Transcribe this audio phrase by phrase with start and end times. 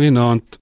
[0.00, 0.58] Goeienaand.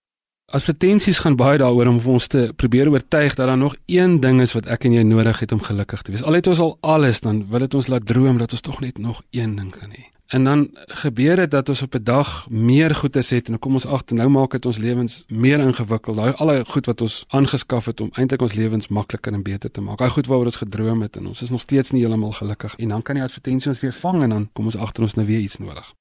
[0.50, 4.54] Advertensies gaan baie daaroor om ons te probeer oortuig dat daar nog een ding is
[4.57, 6.25] wat ek en jy nodig het om gelukkig te wees.
[6.27, 8.98] Al het ons al alles, dan wil dit ons laat droom dat ons tog net
[8.98, 10.09] nog een ding kan hê.
[10.35, 10.64] En dan
[11.04, 14.16] gebeur dit dat ons op 'n dag meer goeder het en dan kom ons agter
[14.16, 16.16] nou maak dit ons lewens meer ingewikkeld.
[16.16, 19.70] Daai al die goed wat ons aangeskaf het om eintlik ons lewens makliker en beter
[19.70, 19.98] te maak.
[19.98, 22.75] Daai goed waaroor ons gedroom het en ons is nog steeds nie heeltemal gelukkig.
[22.77, 25.27] En dan kan die advertensies ons weer vang en dan kom ons agter ons nou
[25.27, 25.95] weer iets nodig.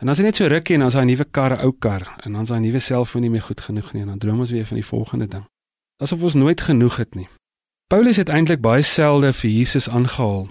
[0.00, 1.72] En dan is dit net so rukkie en dan is daai nuwe kar 'n ou
[1.78, 4.38] kar en dan is daai nuwe selfoon nie meer goed genoeg nie en dan droom
[4.38, 5.44] ons weer van die volgende ding.
[6.02, 7.28] Asof ons nooit genoeg het nie.
[7.86, 10.48] Paulus het eintlik baie selde vir Jesus aangehaal.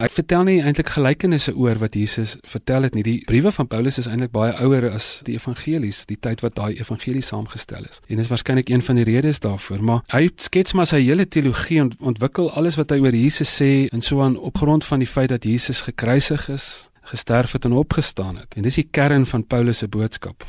[0.00, 3.02] Hy vertel nie eintlik gelykenisse oor wat Jesus vertel het nie.
[3.02, 6.78] Die briewe van Paulus is eintlik baie ouer as die evangelies, die tyd wat daai
[6.80, 8.00] evangelie saamgestel is.
[8.08, 11.78] En dis waarskynlik een van die redes daarvoor, maar hy skets maar sy hele teologie
[11.80, 15.08] en ontwikkel alles wat hy oor Jesus sê en so aan op grond van die
[15.08, 18.54] feit dat Jesus gekruisig is, gesterf het en opgestaan het.
[18.56, 20.46] En dis die kern van Paulus se boodskap.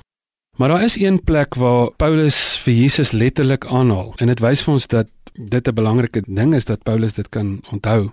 [0.57, 4.73] Maar daar is een plek waar Paulus vir Jesus letterlik aanhaal en dit wys vir
[4.73, 8.11] ons dat dit 'n belangrike ding is dat Paulus dit kan onthou.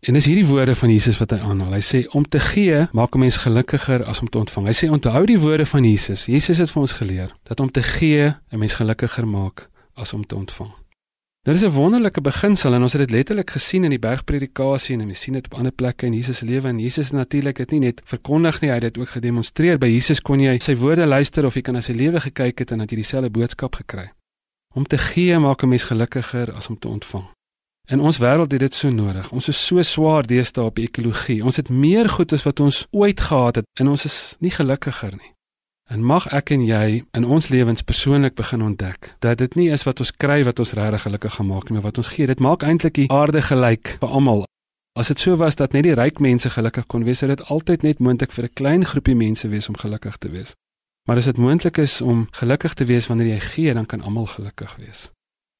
[0.00, 1.72] En dis hierdie woorde van Jesus wat hy aanhaal.
[1.72, 4.66] Hy sê om te gee maak 'n mens gelukkiger as om te ontvang.
[4.66, 6.24] Hy sê onthou die woorde van Jesus.
[6.26, 10.26] Jesus het vir ons geleer dat om te gee 'n mens gelukkiger maak as om
[10.26, 10.79] te ontvang.
[11.42, 15.08] Dit is 'n wonderlike beginsel en ons het dit letterlik gesien in die bergpredikasie en
[15.08, 17.80] ons sien dit op ander plekke in Jesus se lewe en Jesus natuurlik het nie
[17.80, 19.78] net verkondig nie, hy het dit ook gedemonstreer.
[19.78, 22.70] By Jesus kon jy sy woorde luister of jy kan na sy lewe gekyk het
[22.70, 24.10] en dat jy dieselfde boodskap gekry.
[24.74, 27.24] Om te gee maak 'n mens gelukkiger as om te ontvang.
[27.88, 29.32] In ons wêreld het dit so nodig.
[29.32, 31.44] Ons is so swaar deesdae op ekologie.
[31.44, 35.12] Ons het meer goed as wat ons ooit gehad het en ons is nie gelukkiger
[35.12, 35.34] nie.
[35.90, 39.82] En mag ek en jy in ons lewens persoonlik begin ontdek dat dit nie is
[39.82, 42.28] wat ons kry wat ons regtig gelukkig gemaak nie, maar wat ons gee.
[42.30, 44.44] Dit maak eintlik die aarde gelyk vir almal.
[44.94, 47.82] As dit so was dat net die ryk mense gelukkig kon wees, sou dit altyd
[47.82, 50.54] net moontlik vir 'n klein groepie mense wees om gelukkig te wees.
[51.08, 54.26] Maar as dit moontlik is om gelukkig te wees wanneer jy gee, dan kan almal
[54.26, 55.10] gelukkig wees.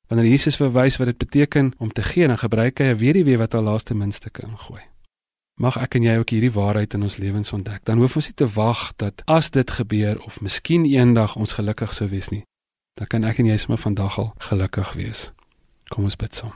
[0.08, 3.52] Wanneer Jesus verwys wat dit beteken om te gee, dan gebruik hy 'n weduwee wat
[3.52, 4.82] haar laaste muntstuk ingooi.
[5.60, 7.82] Mag ek en jy ook hierdie waarheid in ons lewens ontdek.
[7.84, 11.92] Dan hoef ons nie te wag dat as dit gebeur of miskien eendag ons gelukkig
[11.92, 12.46] sou wees nie.
[12.96, 15.26] Dan kan ek en jy sommer vandag al gelukkig wees.
[15.92, 16.54] Kom ons bid saam.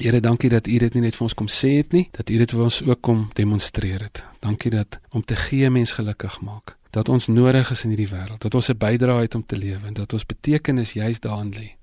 [0.00, 2.38] Here, dankie dat U dit nie net vir ons kom sê het nie, dat U
[2.40, 4.22] dit vir ons ook kom demonstreer het.
[4.40, 6.78] Dankie dat om te gee mens gelukkig maak.
[6.96, 9.86] Dat ons nodig is in hierdie wêreld, dat ons 'n bydrae het om te lewe
[9.86, 11.76] en dat ons betekenis juis daarin lê.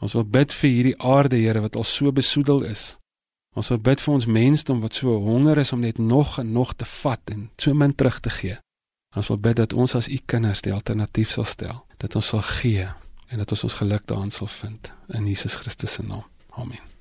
[0.00, 2.98] Ons wil bid vir hierdie aarde, Here, wat al so besoedel is.
[3.56, 6.74] Ons wil bid vir ons mensdom wat so honger is om net nog en nog
[6.76, 8.58] te vat en so min terug te gee.
[9.16, 12.44] Ons wil bid dat ons as u kinders die alternatief sal stel, dat ons sal
[12.60, 12.84] gee
[13.32, 16.28] en dat ons ons geluk daarin sal vind in Jesus Christus se naam.
[16.60, 16.95] Amen.